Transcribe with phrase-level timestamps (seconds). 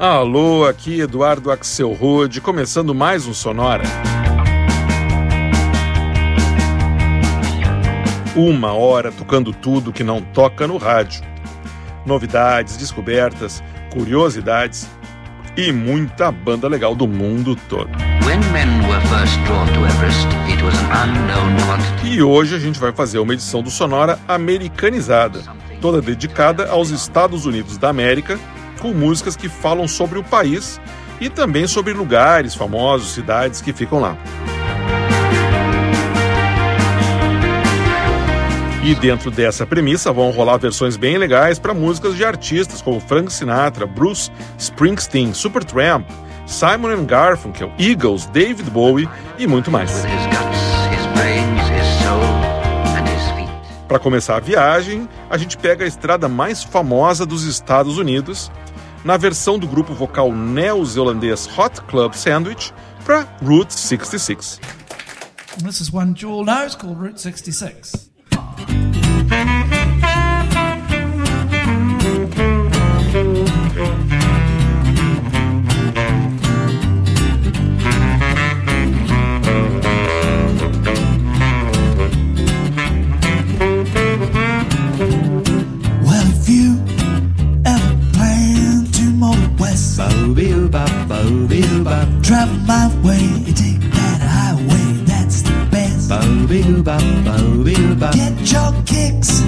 [0.00, 3.84] Alô, aqui Eduardo Axel Rode, começando mais um Sonora.
[8.34, 11.22] Uma hora tocando tudo que não toca no rádio.
[12.06, 14.88] Novidades, descobertas, curiosidades
[15.54, 17.90] e muita banda legal do mundo todo.
[22.02, 25.42] e hoje a gente vai fazer uma edição do Sonora americanizada,
[25.78, 28.40] toda dedicada aos Estados Unidos da América
[28.80, 30.80] com músicas que falam sobre o país
[31.20, 34.16] e também sobre lugares famosos, cidades que ficam lá.
[38.82, 43.30] E dentro dessa premissa vão rolar versões bem legais para músicas de artistas como Frank
[43.30, 46.08] Sinatra, Bruce Springsteen, Supertramp,
[46.46, 49.08] Simon Garfunkel, Eagles, David Bowie
[49.38, 50.02] e muito mais.
[53.86, 58.50] Para começar a viagem, a gente pega a estrada mais famosa dos Estados Unidos
[59.04, 62.72] na versão do grupo vocal neozelandês Hot Club Sandwich
[63.04, 64.60] para Route 66.
[65.62, 68.10] This is one knows called Route 66.
[92.22, 96.10] Travel my way, take that highway, that's the best.
[98.12, 99.42] Get your kicks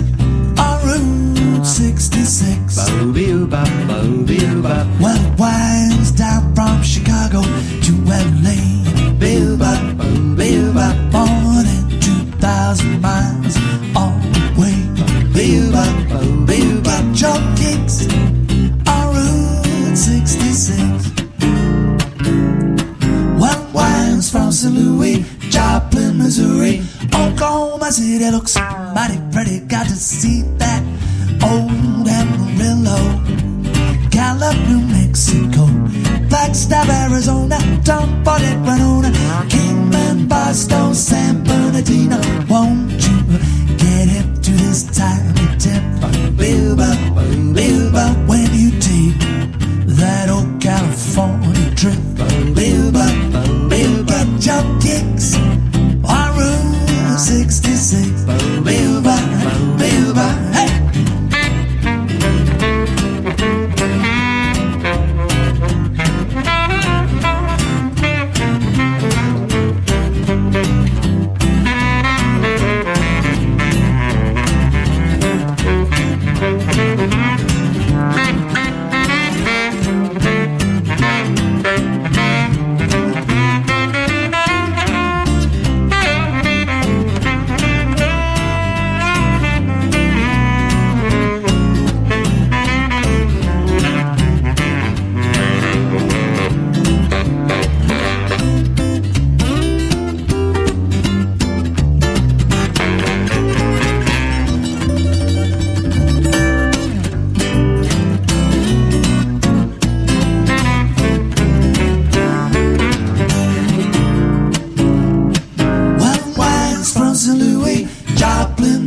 [0.58, 2.77] on Route 66.
[5.00, 6.71] Well, winds down from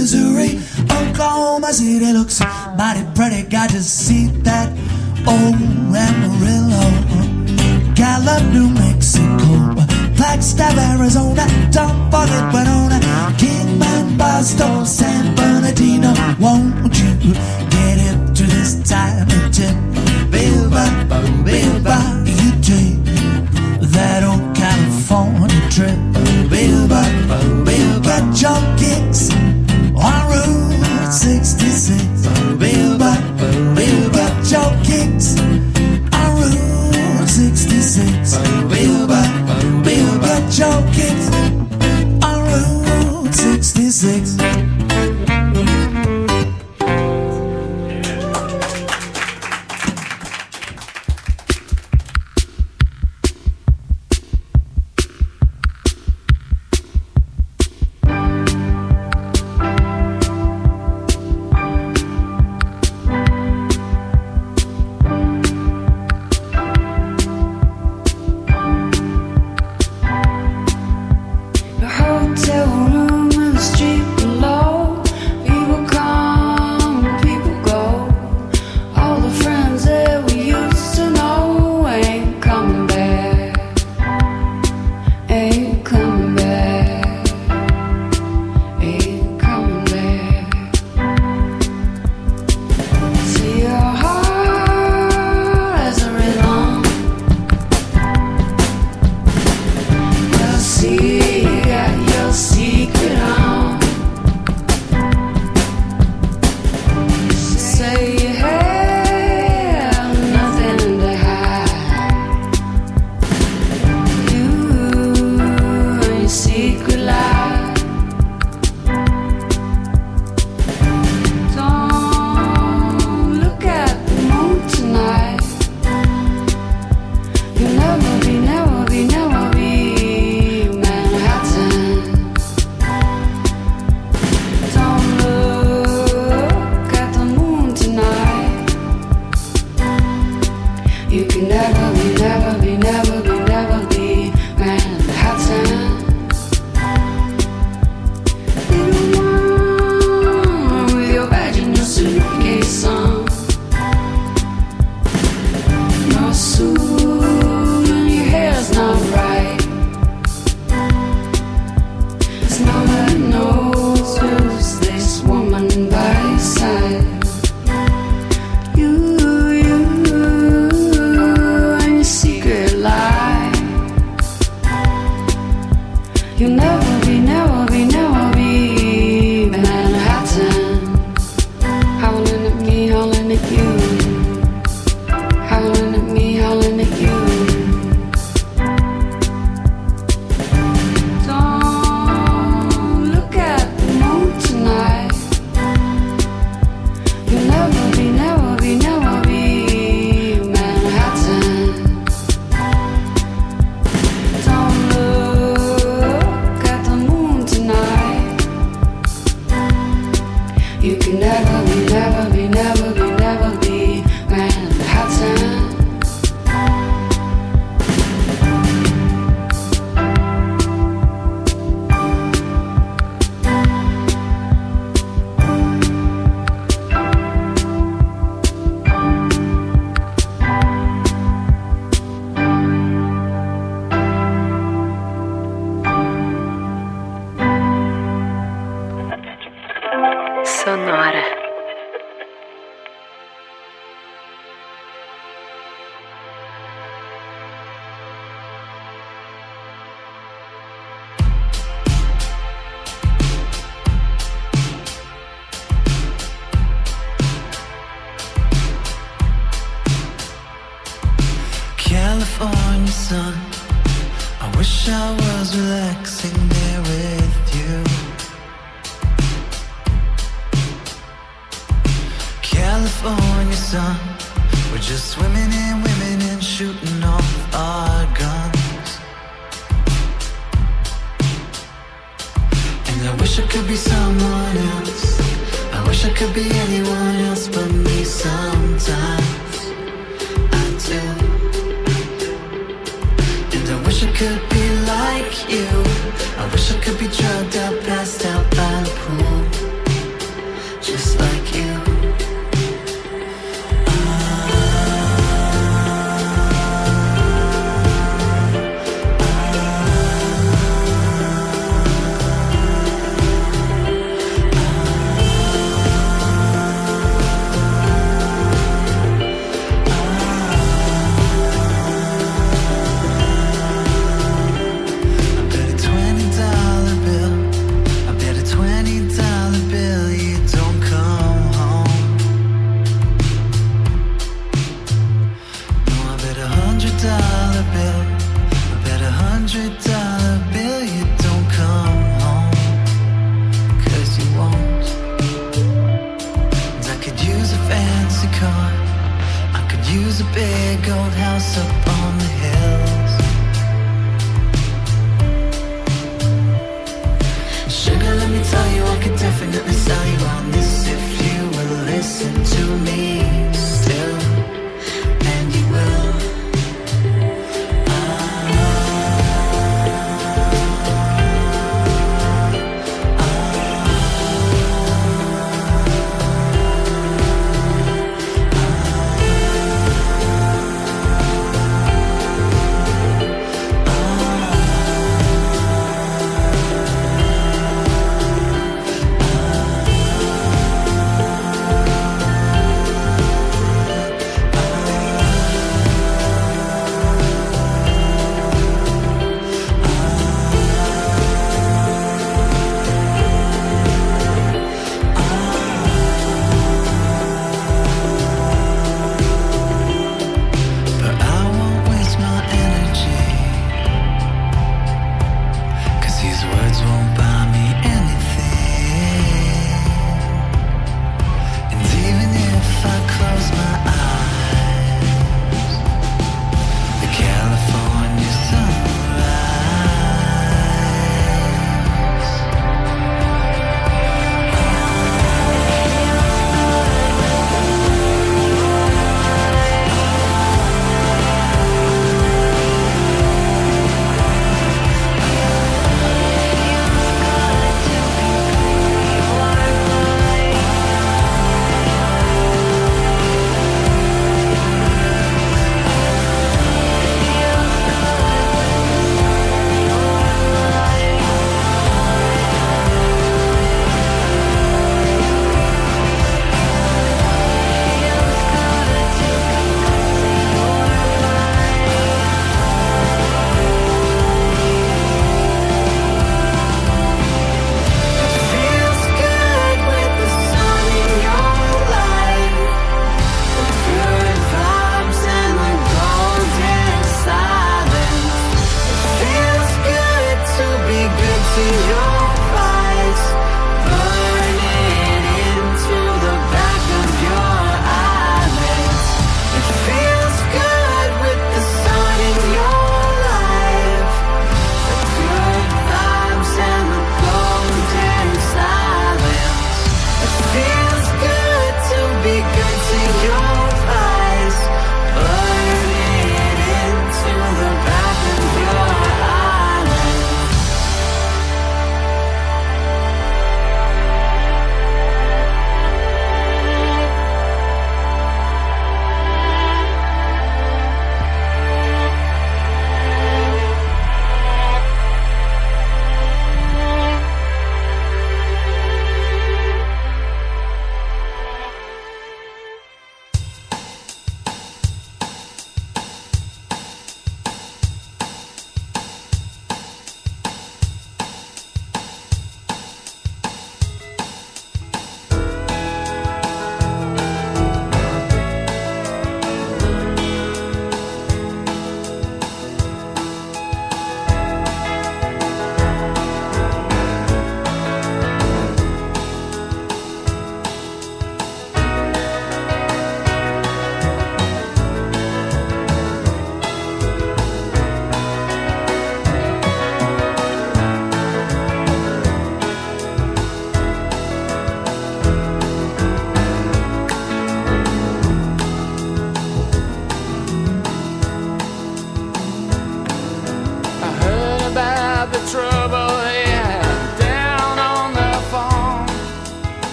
[0.00, 0.58] Missouri,
[0.90, 2.40] Oklahoma City looks
[2.78, 3.42] mighty pretty.
[3.42, 4.72] Got to see that
[5.28, 5.60] old
[5.92, 6.88] Amarillo,
[7.94, 9.76] Gallup, New Mexico,
[10.16, 12.98] Flagstaff, Arizona, don't forget Winona,
[13.36, 16.14] Kingman, Boston, San Bernardino.
[16.40, 17.34] Won't you
[17.68, 19.28] get it to this time?
[19.52, 19.76] Tip,
[20.32, 20.86] Bilba,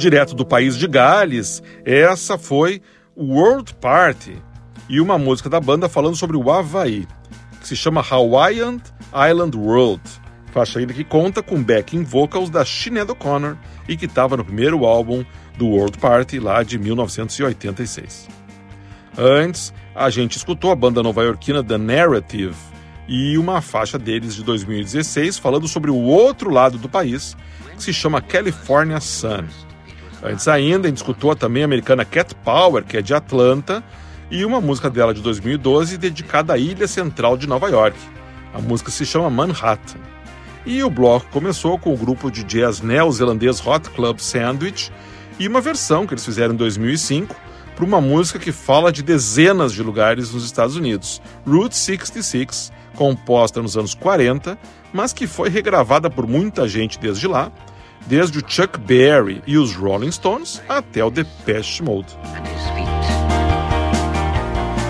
[0.00, 2.80] Direto do país de Gales, essa foi
[3.14, 4.42] World Party
[4.88, 7.06] e uma música da banda falando sobre o Havaí,
[7.60, 8.78] que se chama Hawaiian
[9.30, 10.00] Island World.
[10.52, 14.86] Faixa ainda que conta com backing vocals da Sinead O'Connor e que estava no primeiro
[14.86, 15.22] álbum
[15.58, 18.26] do World Party lá de 1986.
[19.18, 22.56] Antes, a gente escutou a banda nova-iorquina The Narrative
[23.06, 27.36] e uma faixa deles de 2016 falando sobre o outro lado do país,
[27.76, 29.44] que se chama California Sun.
[30.22, 33.82] Antes ainda, a gente escutou a também americana Cat Power, que é de Atlanta,
[34.30, 37.96] e uma música dela de 2012 dedicada à ilha central de Nova York.
[38.52, 39.98] A música se chama Manhattan.
[40.66, 44.92] E o bloco começou com o grupo de jazz neozelandês Hot Club Sandwich
[45.38, 47.34] e uma versão que eles fizeram em 2005
[47.74, 53.62] para uma música que fala de dezenas de lugares nos Estados Unidos, Route 66, composta
[53.62, 54.58] nos anos 40,
[54.92, 57.50] mas que foi regravada por muita gente desde lá,
[58.06, 62.18] desde o Chuck Berry e os Rolling Stones até o Depeche Mode.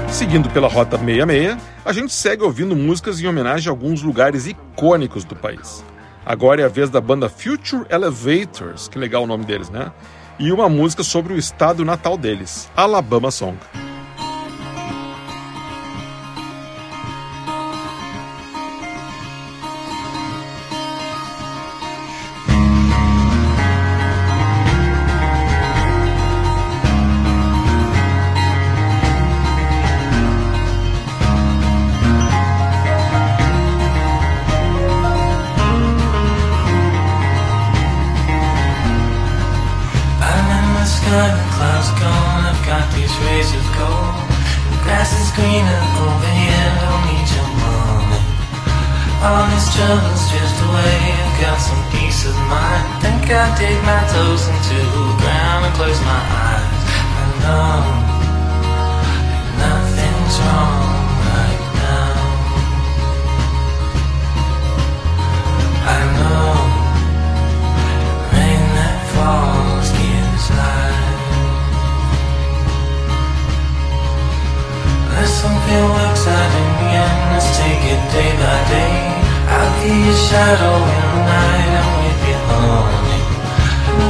[0.09, 5.25] Seguindo pela Rota 66, a gente segue ouvindo músicas em homenagem a alguns lugares icônicos
[5.25, 5.85] do país.
[6.27, 9.91] Agora é a vez da banda Future Elevators, que legal o nome deles, né?
[10.39, 13.57] E uma música sobre o estado natal deles, Alabama Song.
[49.91, 52.85] love is just a wave Got some peace of mind.
[53.03, 56.81] Think I dig my toes into the ground And close my eyes.
[57.21, 57.75] I know
[59.65, 60.85] Nothing's wrong
[61.35, 62.13] right now.
[65.97, 66.47] I know
[68.33, 71.19] Rain that falls gives life.
[75.11, 77.19] There's something works out in the end.
[77.33, 79.30] Let's take it day by day.
[79.55, 83.21] I'll be your shadow in the night and we be lonely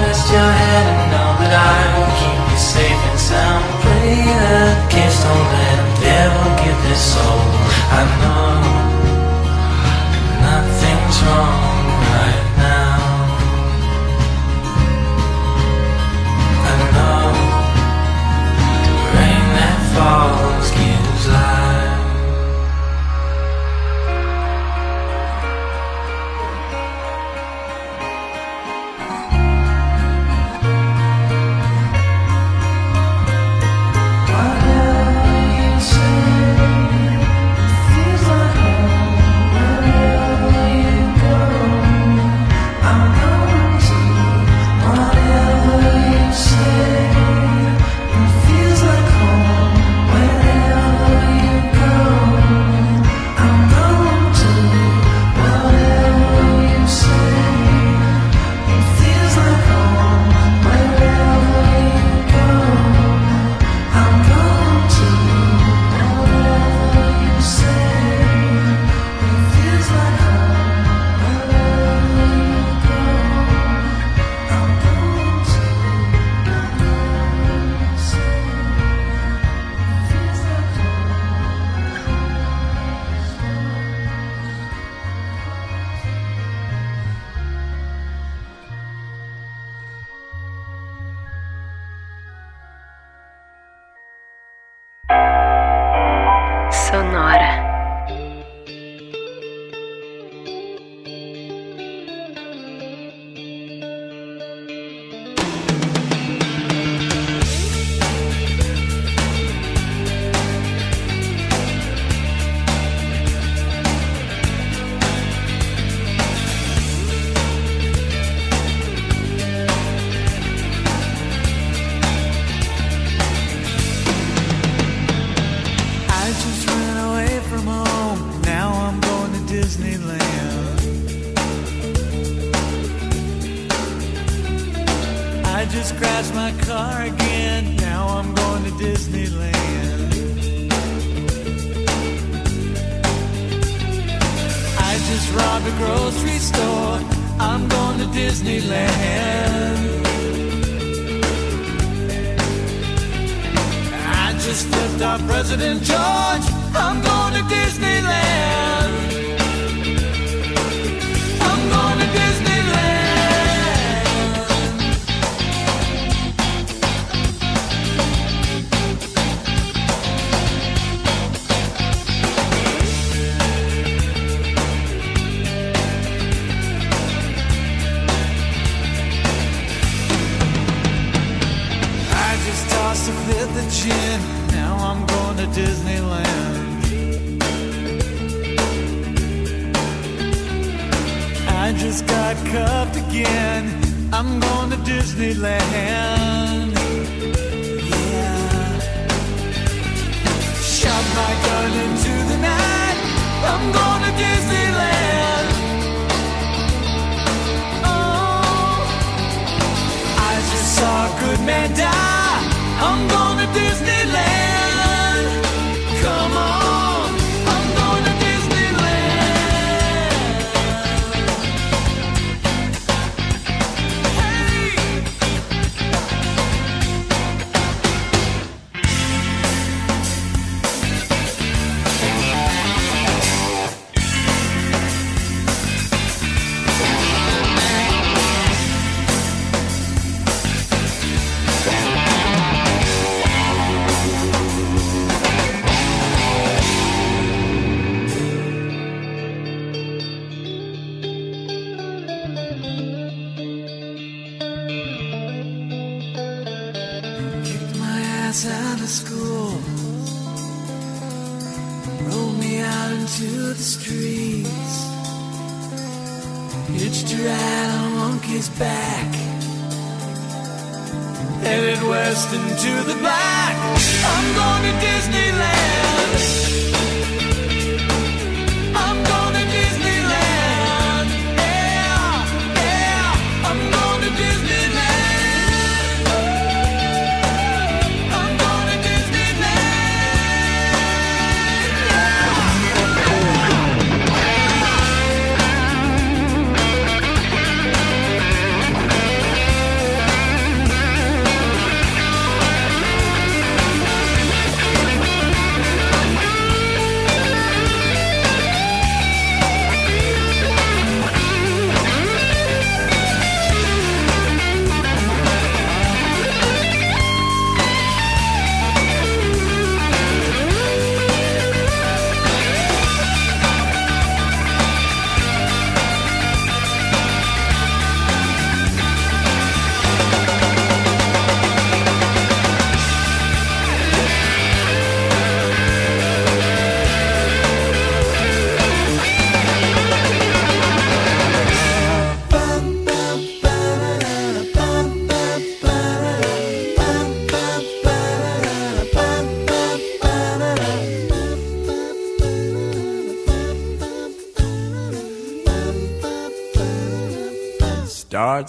[0.02, 3.64] Rest your head and know that I will keep you safe and sound.
[3.82, 7.42] Pray that kids don't let the devil get this soul.
[7.98, 8.60] I know
[10.44, 11.69] nothing's wrong.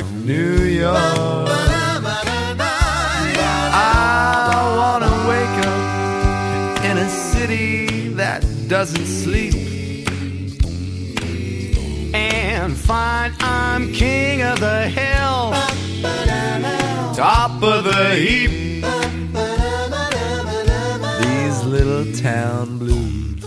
[0.00, 0.96] York, New York.
[3.72, 9.54] I wanna wake up in a city that doesn't sleep
[12.14, 15.52] and find I'm king of the hill,
[17.14, 18.84] top of the heap.
[21.22, 23.44] These little town blues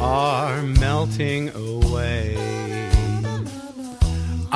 [0.00, 1.81] are melting away.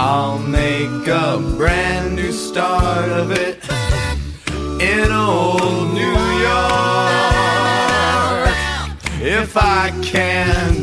[0.09, 3.59] I'll make a brand new start of it
[4.81, 6.87] in old New York
[9.21, 10.76] if I can.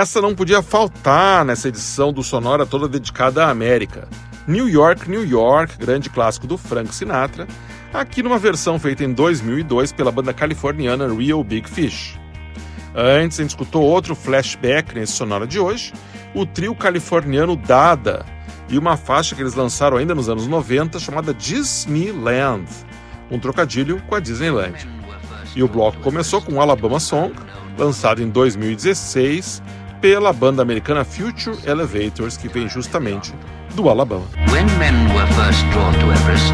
[0.00, 4.08] essa não podia faltar nessa edição do Sonora toda dedicada à América.
[4.48, 7.46] New York, New York, grande clássico do Frank Sinatra,
[7.92, 12.18] aqui numa versão feita em 2002 pela banda californiana Real Big Fish.
[12.94, 15.92] Antes, a gente escutou outro flashback nesse Sonora de hoje,
[16.34, 18.24] o trio californiano Dada,
[18.70, 22.64] e uma faixa que eles lançaram ainda nos anos 90 chamada Disneyland,
[23.30, 24.88] um trocadilho com a Disneyland.
[25.54, 27.34] E o bloco começou com Alabama Song,
[27.76, 29.62] lançado em 2016,
[30.00, 33.34] pela banda americana Future Elevators, que vem justamente
[33.74, 34.24] do Alabama.
[36.12, 36.52] Everest.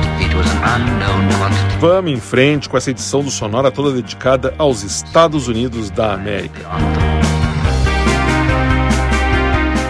[1.81, 6.61] Vamos em frente com essa edição do Sonora toda dedicada aos Estados Unidos da América.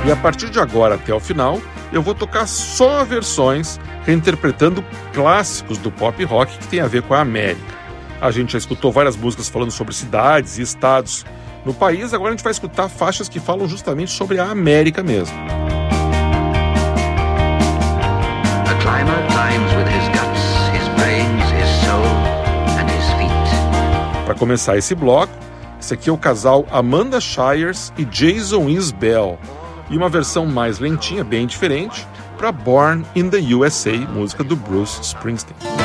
[0.07, 1.61] E a partir de agora até o final,
[1.92, 7.14] eu vou tocar só versões reinterpretando clássicos do pop rock que tem a ver com
[7.14, 7.75] a América.
[8.21, 11.25] A gente já escutou várias músicas falando sobre cidades e estados
[11.66, 15.37] no país, agora a gente vai escutar faixas que falam justamente sobre a América mesmo.
[18.64, 22.07] A climber climbs with his guts, his brains, his soul,
[22.79, 24.24] and his feet.
[24.24, 25.33] Para começar esse bloco,
[25.81, 29.37] esse aqui é o casal Amanda Shires e Jason Isbell,
[29.90, 32.07] e uma versão mais lentinha, bem diferente,
[32.38, 35.76] para Born in the USA, música do Bruce Springsteen.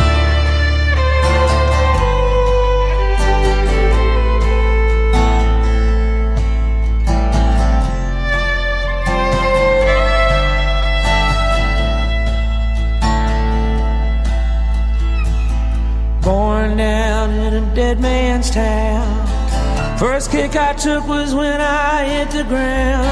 [20.01, 23.05] First kick I took was when I hit the ground.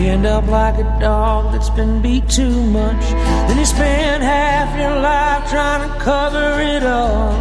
[0.00, 3.02] You end up like a dog that's been beat too much.
[3.48, 7.34] Then you spend half your life trying to cover it up.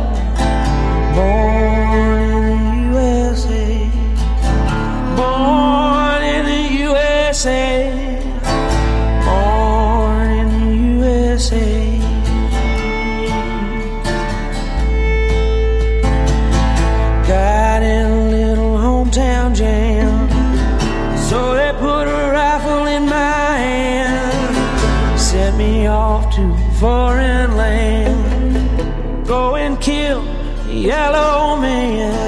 [1.14, 3.88] Born in the USA.
[5.16, 8.01] Born in the USA.
[30.82, 32.21] Yellow man.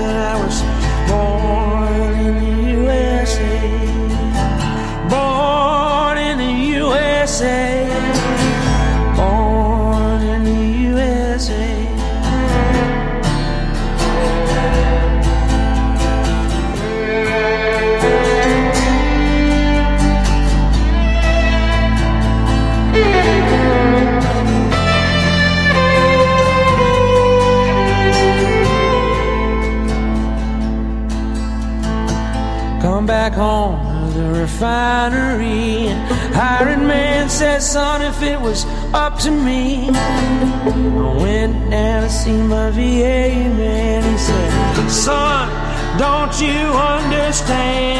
[33.63, 35.87] Home to the refinery.
[36.33, 42.39] Hiring man said, son, if it was up to me, I went down to see
[42.53, 44.03] my VA man.
[44.11, 45.49] He said, son,
[45.97, 46.59] don't you
[46.95, 47.99] understand?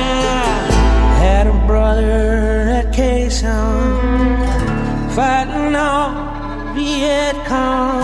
[0.71, 4.43] I had a brother at Quezon
[5.15, 8.03] fighting on Viet Cong.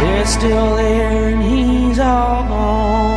[0.00, 3.09] They're still there and he's all gone.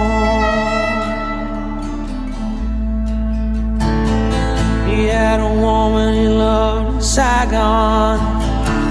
[5.34, 8.20] Had a woman he loved in Saigon.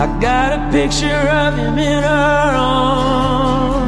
[0.04, 3.81] I got a picture of him in her arms.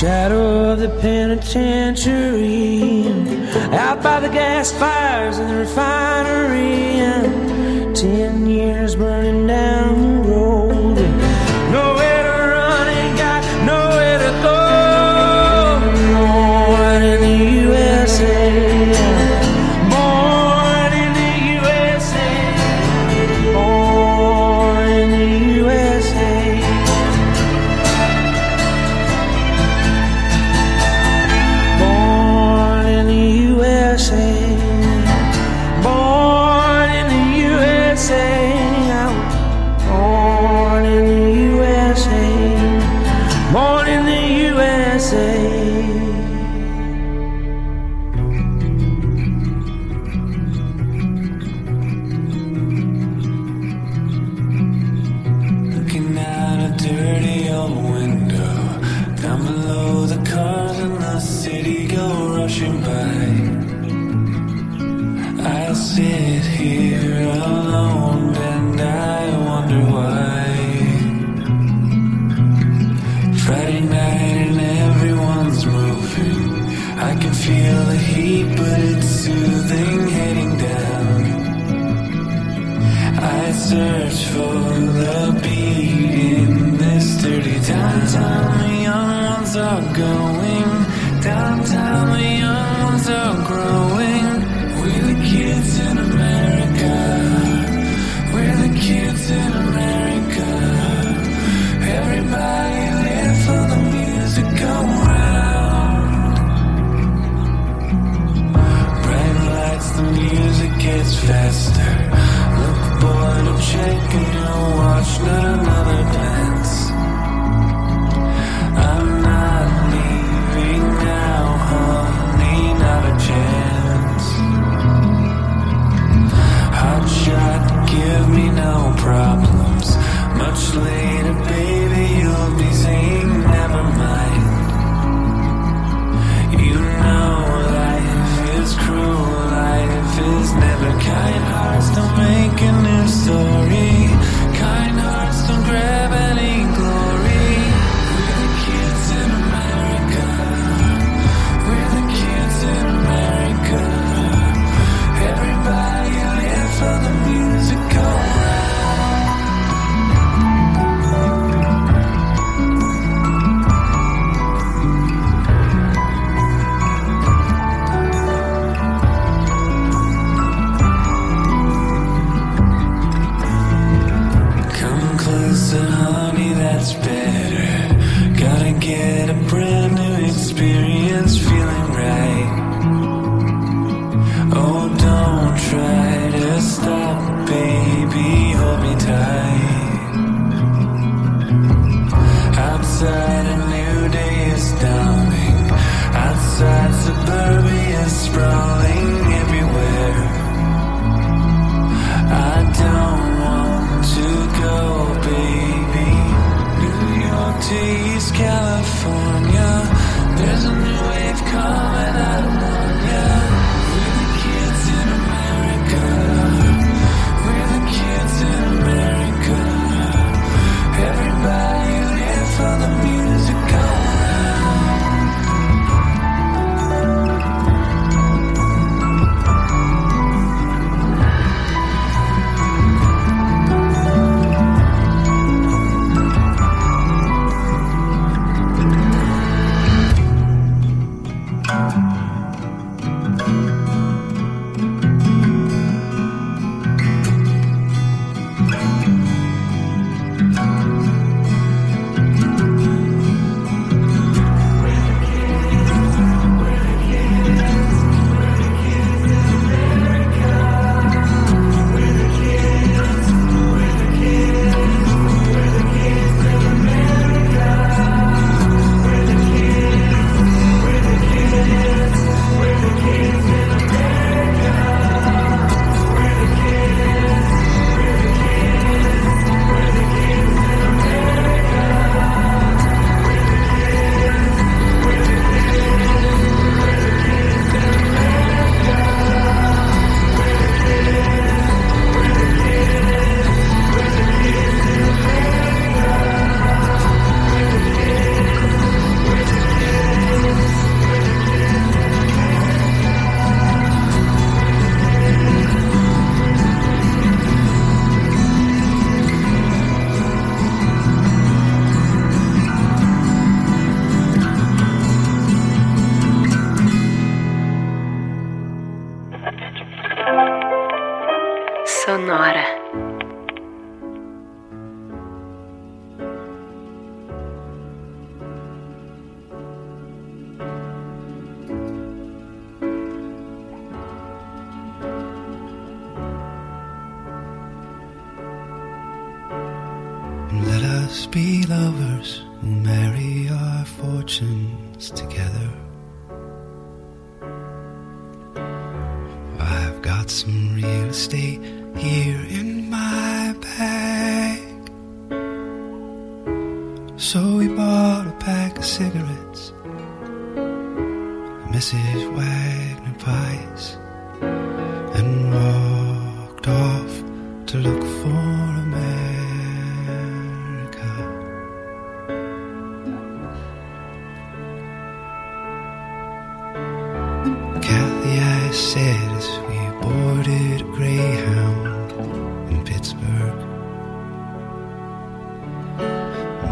[0.00, 3.04] Shadow of the penitentiary,
[3.76, 10.09] out by the gas fires in the refinery, and ten years burning down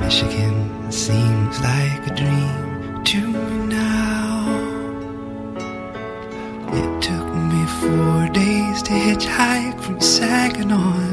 [0.08, 4.48] Michigan seems like a dream to me now.
[6.72, 11.07] It took me four days to hitchhike from Saginaw,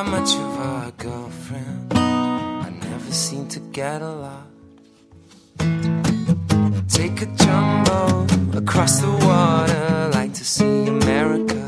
[0.00, 1.92] Not much of a girlfriend.
[1.92, 4.46] I never seem to get a lot.
[6.88, 8.26] Take a jumbo
[8.56, 11.62] across the water, like to see America.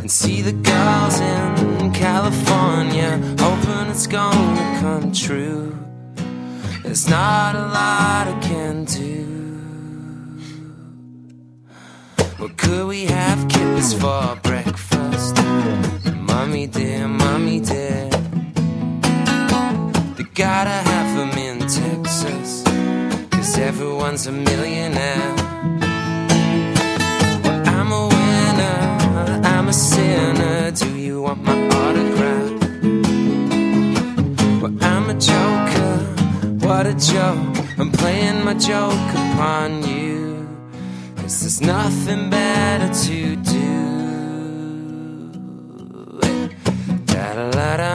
[0.00, 5.76] And see the girls in California, hoping it's gonna come true.
[6.84, 9.26] There's not a lot I can do.
[12.38, 14.45] Well, could we have kids for?
[16.72, 18.08] Dear, mommy dear.
[20.16, 22.64] They gotta have them in Texas,
[23.30, 25.34] cause everyone's a millionaire.
[27.44, 30.72] Well, I'm a winner, I'm a sinner.
[30.72, 32.50] Do you want my autograph?
[34.60, 35.98] Well, I'm a joker,
[36.66, 37.56] what a joke.
[37.78, 40.48] I'm playing my joke upon you.
[41.16, 43.35] Cause there's nothing better to
[47.36, 47.76] la la.
[47.76, 47.85] da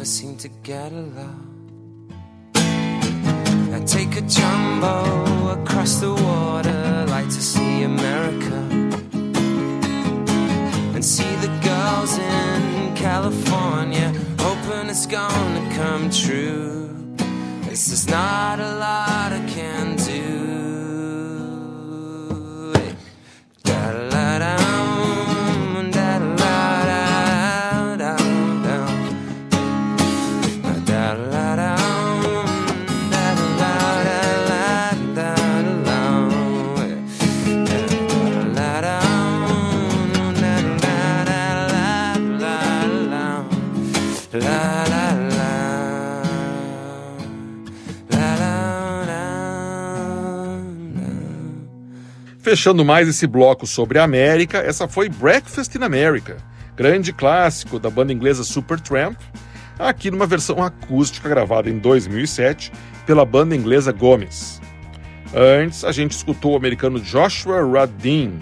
[0.00, 1.34] never seem to get a lot.
[2.54, 8.60] I take a jumbo across the water, like to see America.
[10.94, 16.88] And see the girls in California, hoping it's gonna come true.
[17.68, 19.89] This is not a lot I can
[52.50, 56.36] fechando mais esse bloco sobre a América, essa foi Breakfast in America,
[56.74, 59.16] grande clássico da banda inglesa Supertramp,
[59.78, 62.72] aqui numa versão acústica gravada em 2007
[63.06, 64.60] pela banda inglesa Gomes.
[65.32, 68.40] Antes, a gente escutou o americano Joshua Radin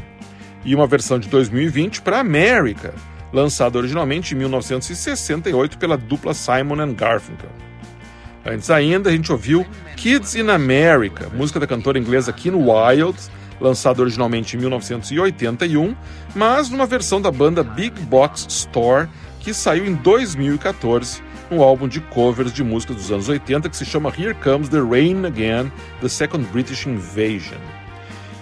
[0.65, 2.95] e uma versão de 2020 para América,
[3.31, 7.51] lançada originalmente em 1968 pela dupla Simon Garfunkel.
[8.43, 14.03] Antes ainda, a gente ouviu Kids in America, música da cantora inglesa Kim Wilde, lançada
[14.03, 15.95] originalmente em 1981,
[16.35, 19.09] mas numa versão da banda Big Box Store,
[19.41, 23.85] que saiu em 2014, um álbum de covers de músicas dos anos 80 que se
[23.85, 27.59] chama Here Comes the Rain Again, The Second British Invasion.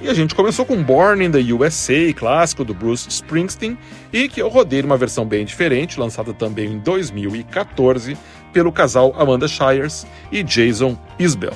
[0.00, 3.78] E a gente começou com Born in the USA, clássico do Bruce Springsteen,
[4.12, 8.16] e que eu rodei uma versão bem diferente, lançada também em 2014
[8.52, 11.54] pelo casal Amanda Shires e Jason Isbell.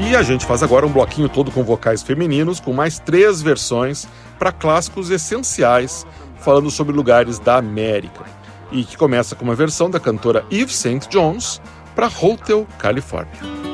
[0.00, 4.06] E a gente faz agora um bloquinho todo com vocais femininos, com mais três versões
[4.38, 6.06] para clássicos essenciais,
[6.38, 8.24] falando sobre lugares da América.
[8.70, 11.08] E que começa com uma versão da cantora Eve St.
[11.10, 11.60] Jones
[11.96, 13.67] para Hotel California.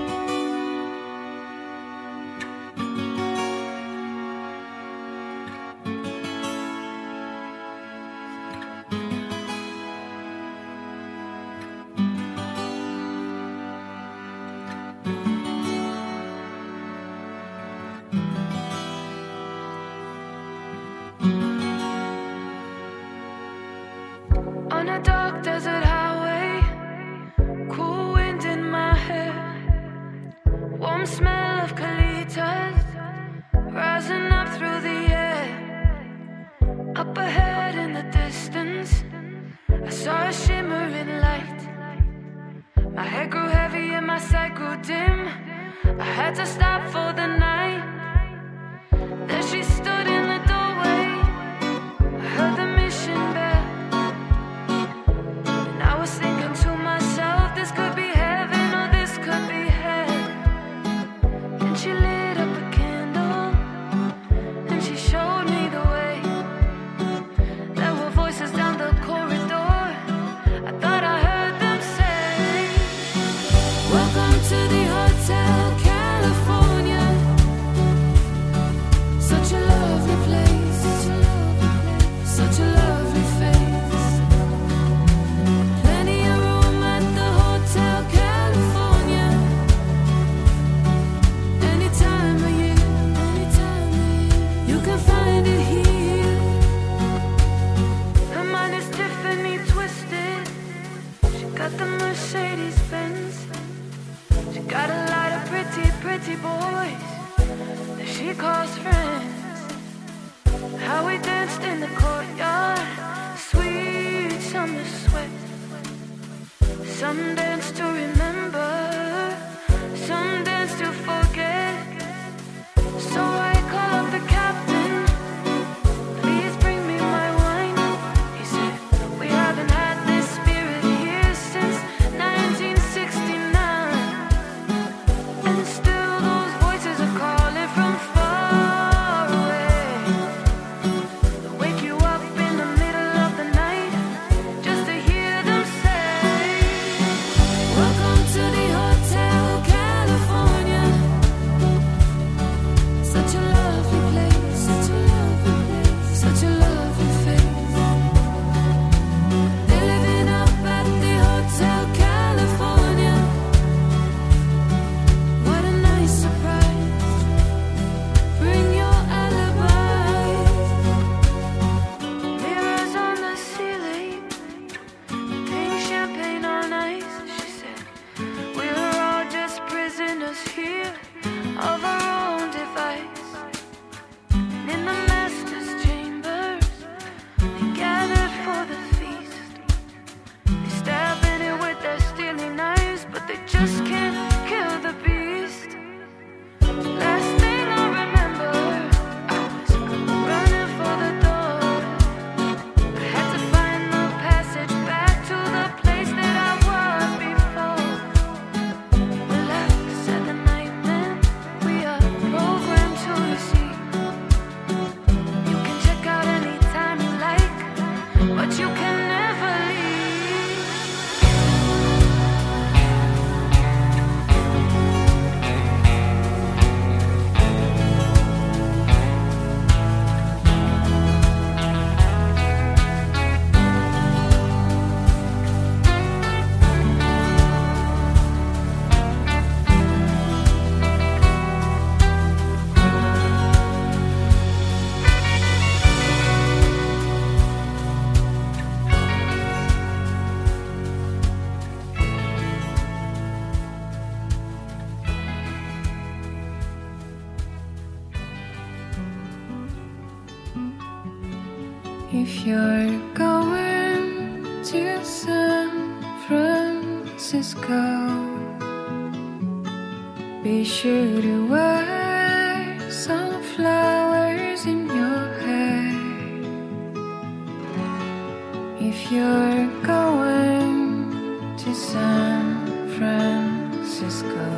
[279.05, 284.49] If you're going to San Francisco,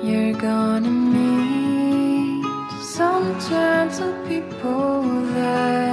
[0.00, 2.44] you're gonna meet
[2.84, 5.02] some gentle people
[5.34, 5.87] there.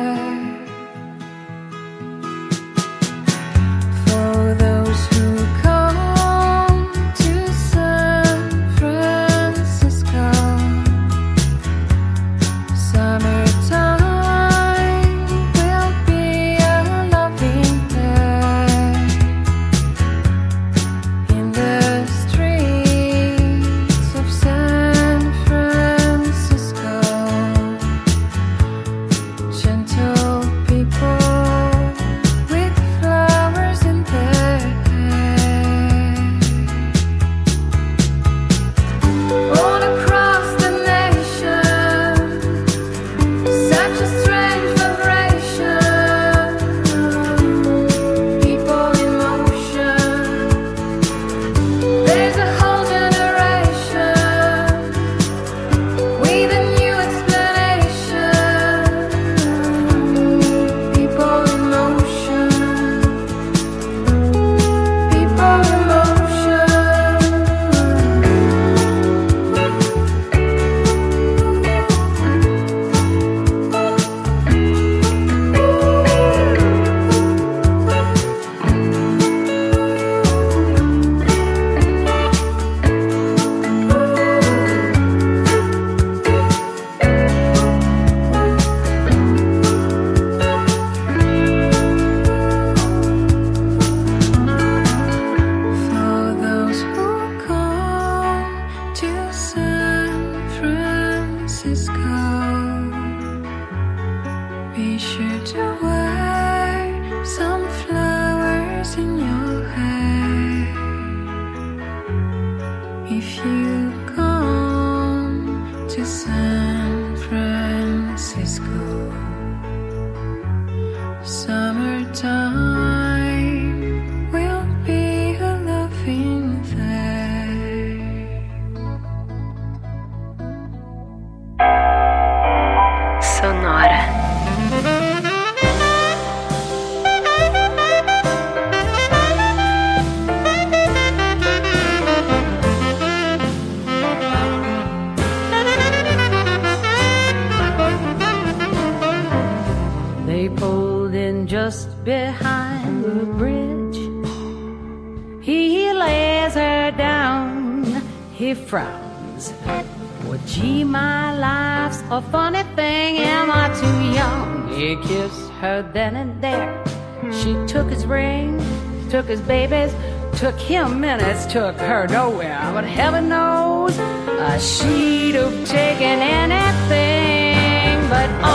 [170.55, 172.71] Took him minutes, took her nowhere.
[172.73, 178.53] But heaven knows uh, she'd have taken anything but all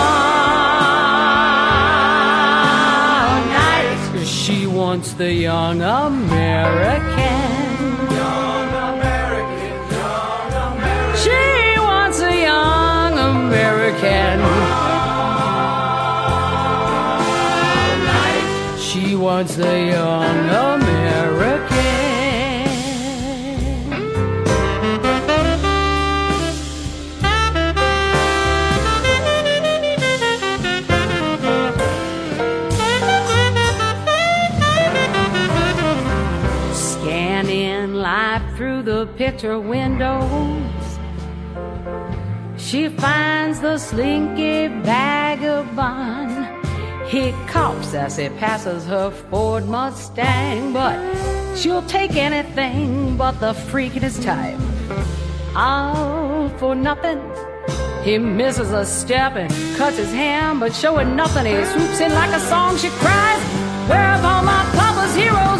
[3.48, 4.24] night.
[4.24, 7.38] She wants the young American.
[11.16, 14.40] She wants a young American.
[18.78, 20.89] She wants the young
[39.20, 40.98] picture windows.
[42.56, 46.48] She finds the slinky vagabond.
[47.06, 50.96] He coughs as he passes her Ford Mustang, but
[51.54, 54.58] she'll take anything but the freak in his type.
[55.54, 57.20] All for nothing.
[58.02, 62.30] He misses a step and cuts his hand, but showing nothing, he swoops in like
[62.30, 62.78] a song.
[62.78, 63.42] She cries,
[63.86, 65.59] Where have all my papa's heroes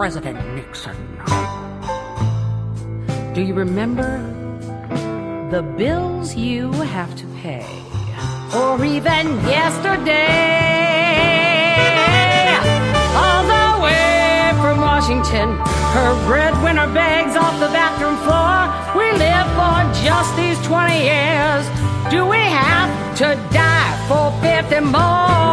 [0.00, 0.96] President Nixon.
[3.34, 4.10] Do you remember
[5.50, 7.68] the bills you have to pay?
[8.56, 10.24] Or even yesterday,
[13.14, 15.50] all the way from Washington,
[15.92, 18.72] her breadwinner begs off the bathroom floor.
[18.96, 21.64] We live for just these 20 years.
[22.10, 25.49] Do we have to die for 50 more?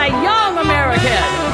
[0.00, 1.49] a young American.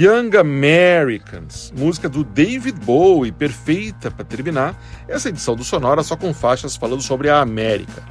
[0.00, 6.32] Young Americans, música do David Bowie, perfeita para terminar essa edição do Sonora só com
[6.32, 8.04] faixas falando sobre a América.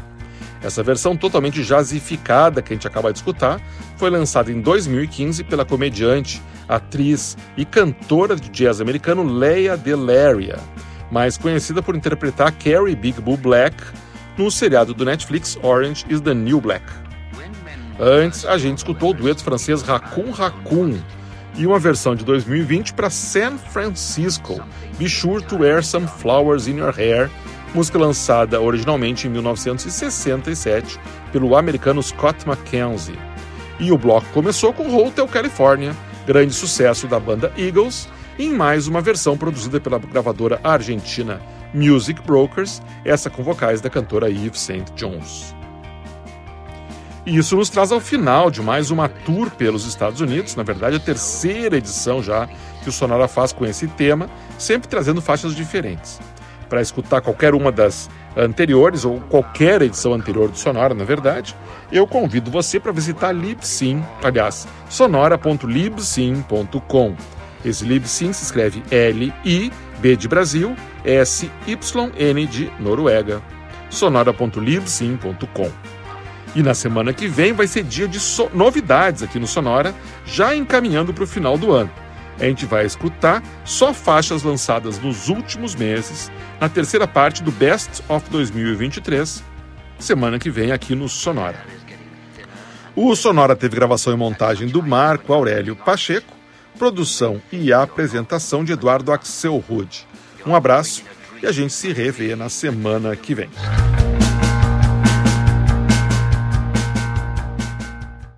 [0.61, 3.61] Essa versão totalmente jazzificada que a gente acaba de escutar
[3.95, 10.59] foi lançada em 2015 pela comediante, atriz e cantora de jazz americano Leia Delaria,
[11.09, 13.81] mais conhecida por interpretar Carrie Big Blue Black
[14.37, 16.83] no seriado do Netflix Orange is the New Black.
[17.97, 20.99] Antes, a gente escutou o dueto francês Raccoon Raccoon
[21.57, 24.63] e uma versão de 2020 para San Francisco,
[24.97, 27.29] Be Sure to Wear Some Flowers in Your Hair,
[27.73, 30.99] música lançada originalmente em 1967
[31.31, 33.17] pelo americano Scott McKenzie.
[33.79, 35.95] E o bloco começou com Hotel California,
[36.25, 41.41] grande sucesso da banda Eagles, em mais uma versão produzida pela gravadora argentina
[41.73, 44.85] Music Brokers, essa com vocais da cantora Yves St.
[44.95, 45.56] Jones.
[47.27, 50.95] E isso nos traz ao final de mais uma tour pelos Estados Unidos, na verdade
[50.95, 52.47] a terceira edição já
[52.81, 56.21] que o Sonora faz com esse tema, sempre trazendo faixas diferentes.
[56.69, 61.53] Para escutar qualquer uma das anteriores ou qualquer edição anterior do Sonora, na verdade,
[61.91, 67.15] eu convido você para visitar Libsyn, aliás, sonora.libsyn.com.
[67.65, 70.73] Esse Libsyn se escreve L-I, B de Brasil,
[71.03, 73.41] S-Y-N de Noruega.
[73.89, 75.96] sonora.libsyn.com.
[76.57, 79.93] E na semana que vem vai ser dia de so novidades aqui no Sonora,
[80.25, 81.91] já encaminhando para o final do ano.
[82.39, 88.01] A gente vai escutar só faixas lançadas nos últimos meses, na terceira parte do Best
[88.09, 89.43] of 2023,
[89.99, 91.63] semana que vem aqui no Sonora.
[92.95, 96.33] O Sonora teve gravação e montagem do Marco Aurélio Pacheco,
[96.75, 100.07] produção e apresentação de Eduardo Axel Rude.
[100.43, 101.03] Um abraço
[101.39, 103.49] e a gente se revê na semana que vem.